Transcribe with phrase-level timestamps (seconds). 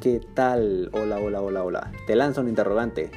[0.00, 0.90] ¿qué tal?
[0.92, 1.92] Hola, hola, hola, hola.
[2.06, 3.10] Te lanzo un interrogante.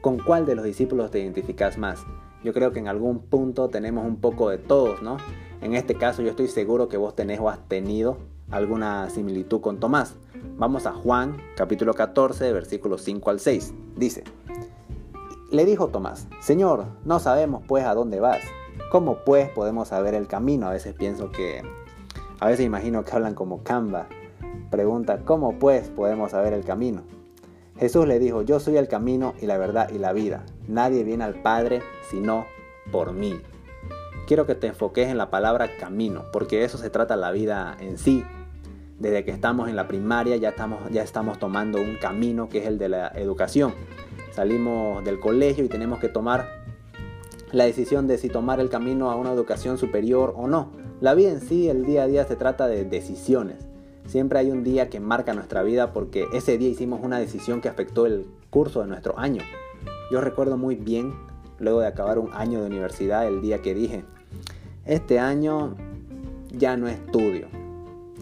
[0.00, 2.04] ¿Con cuál de los discípulos te identificas más?
[2.44, 5.16] Yo creo que en algún punto tenemos un poco de todos, ¿no?
[5.62, 8.18] En este caso yo estoy seguro que vos tenés o has tenido
[8.50, 10.14] alguna similitud con Tomás.
[10.56, 13.74] Vamos a Juan capítulo 14 versículos 5 al 6.
[13.96, 14.22] Dice,
[15.50, 18.42] le dijo Tomás, Señor, no sabemos pues a dónde vas.
[18.92, 20.68] ¿Cómo pues podemos saber el camino?
[20.68, 21.62] A veces pienso que,
[22.38, 24.06] a veces imagino que hablan como Canva.
[24.70, 27.02] Pregunta, ¿cómo pues podemos saber el camino?
[27.78, 30.44] Jesús le dijo, yo soy el camino y la verdad y la vida.
[30.66, 32.46] Nadie viene al Padre sino
[32.90, 33.40] por mí.
[34.26, 37.98] Quiero que te enfoques en la palabra camino, porque eso se trata la vida en
[37.98, 38.24] sí.
[38.98, 42.66] Desde que estamos en la primaria ya estamos, ya estamos tomando un camino que es
[42.66, 43.74] el de la educación.
[44.32, 46.64] Salimos del colegio y tenemos que tomar
[47.52, 50.72] la decisión de si tomar el camino a una educación superior o no.
[51.00, 53.66] La vida en sí, el día a día, se trata de decisiones.
[54.06, 57.68] Siempre hay un día que marca nuestra vida porque ese día hicimos una decisión que
[57.68, 59.42] afectó el curso de nuestro año.
[60.10, 61.14] Yo recuerdo muy bien,
[61.58, 64.04] luego de acabar un año de universidad, el día que dije,
[64.84, 65.74] este año
[66.52, 67.48] ya no estudio.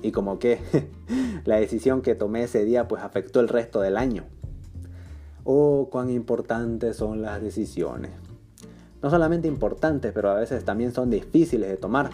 [0.00, 0.60] Y como que
[1.44, 4.24] la decisión que tomé ese día pues afectó el resto del año.
[5.44, 8.10] Oh, cuán importantes son las decisiones.
[9.02, 12.10] No solamente importantes, pero a veces también son difíciles de tomar.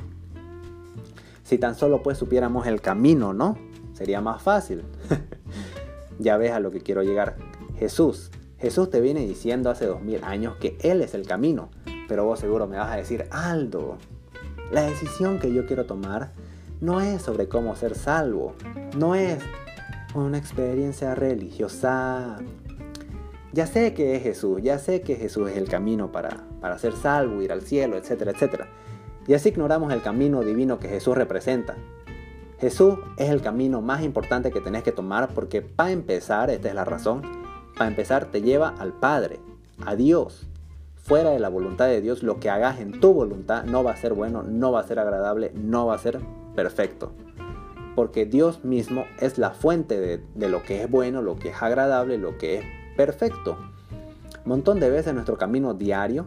[1.51, 3.59] Si tan solo pues supiéramos el camino, ¿no?
[3.93, 4.84] Sería más fácil.
[6.20, 7.39] ya ves a lo que quiero llegar.
[7.77, 8.31] Jesús.
[8.56, 11.71] Jesús te viene diciendo hace dos mil años que Él es el camino.
[12.06, 13.98] Pero vos seguro me vas a decir, Aldo,
[14.71, 16.31] la decisión que yo quiero tomar
[16.81, 18.55] no es sobre cómo ser salvo.
[18.97, 19.43] No es
[20.15, 22.39] una experiencia religiosa.
[23.53, 26.93] Ya sé que es Jesús, ya sé que Jesús es el camino para, para ser
[26.93, 28.69] salvo, ir al cielo, etcétera, etcétera.
[29.26, 31.76] Y así ignoramos el camino divino que Jesús representa.
[32.58, 36.75] Jesús es el camino más importante que tenés que tomar porque para empezar, esta es
[36.75, 37.22] la razón,
[37.76, 39.41] para empezar te lleva al Padre,
[39.86, 40.47] a Dios.
[40.97, 43.97] Fuera de la voluntad de Dios, lo que hagas en tu voluntad no va a
[43.97, 46.20] ser bueno, no va a ser agradable, no va a ser
[46.54, 47.12] perfecto.
[47.97, 51.62] Porque Dios mismo es la fuente de, de lo que es bueno, lo que es
[51.62, 52.64] agradable, lo que es
[52.97, 53.56] perfecto.
[54.44, 56.26] montón de veces nuestro camino diario,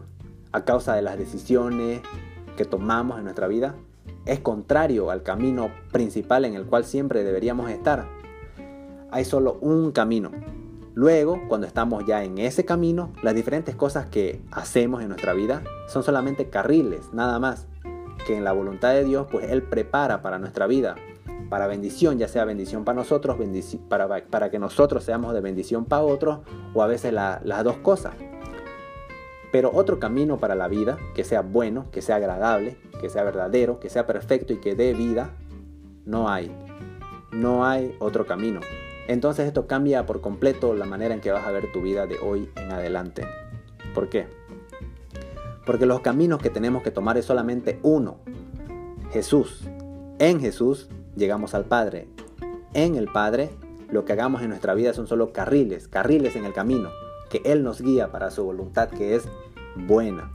[0.50, 2.02] a causa de las decisiones,
[2.56, 3.74] que tomamos en nuestra vida
[4.26, 8.06] es contrario al camino principal en el cual siempre deberíamos estar.
[9.10, 10.30] Hay solo un camino.
[10.94, 15.62] Luego, cuando estamos ya en ese camino, las diferentes cosas que hacemos en nuestra vida
[15.88, 17.66] son solamente carriles, nada más.
[18.26, 20.94] Que en la voluntad de Dios, pues Él prepara para nuestra vida,
[21.50, 23.36] para bendición, ya sea bendición para nosotros,
[23.88, 26.38] para, para que nosotros seamos de bendición para otros,
[26.72, 28.14] o a veces las dos cosas.
[29.54, 33.78] Pero otro camino para la vida, que sea bueno, que sea agradable, que sea verdadero,
[33.78, 35.30] que sea perfecto y que dé vida,
[36.04, 36.50] no hay.
[37.30, 38.58] No hay otro camino.
[39.06, 42.18] Entonces esto cambia por completo la manera en que vas a ver tu vida de
[42.18, 43.28] hoy en adelante.
[43.94, 44.26] ¿Por qué?
[45.64, 48.16] Porque los caminos que tenemos que tomar es solamente uno.
[49.12, 49.68] Jesús.
[50.18, 52.08] En Jesús llegamos al Padre.
[52.72, 53.50] En el Padre
[53.88, 56.90] lo que hagamos en nuestra vida son solo carriles, carriles en el camino
[57.34, 59.24] que Él nos guía para su voluntad que es
[59.88, 60.32] buena.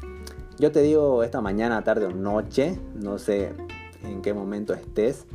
[0.58, 3.54] Yo te digo esta mañana, tarde o noche, no sé
[4.04, 5.26] en qué momento estés,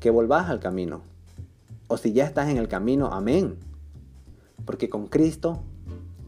[0.00, 1.02] que volvás al camino.
[1.86, 3.58] O si ya estás en el camino, amén.
[4.64, 5.62] Porque con Cristo,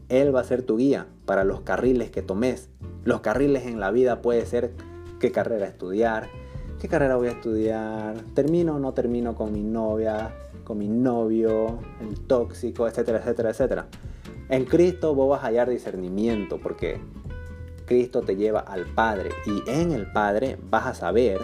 [0.07, 2.69] Él va a ser tu guía para los carriles que tomes.
[3.03, 4.71] Los carriles en la vida puede ser
[5.19, 6.29] qué carrera estudiar,
[6.79, 10.33] qué carrera voy a estudiar, termino o no termino con mi novia,
[10.63, 13.87] con mi novio, el tóxico, etcétera, etcétera, etcétera.
[14.49, 16.99] En Cristo vos vas a hallar discernimiento porque
[17.85, 21.39] Cristo te lleva al Padre y en el Padre vas a saber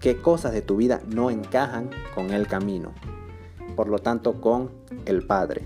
[0.00, 2.92] qué cosas de tu vida no encajan con el camino.
[3.76, 4.70] Por lo tanto, con
[5.06, 5.62] el Padre.